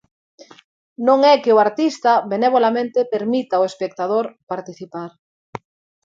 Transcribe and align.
Non 1.07 1.19
é 1.31 1.33
que 1.43 1.51
o 1.55 1.61
artista, 1.67 2.11
benevolamente, 2.33 3.09
permita 3.13 3.53
ao 3.57 3.67
espectador 3.71 4.25
participar. 4.51 5.11